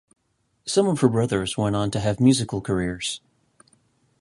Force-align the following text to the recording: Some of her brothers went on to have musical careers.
Some 0.65 0.87
of 0.87 1.01
her 1.01 1.07
brothers 1.07 1.59
went 1.59 1.75
on 1.75 1.91
to 1.91 1.99
have 1.99 2.19
musical 2.19 2.59
careers. 2.59 3.21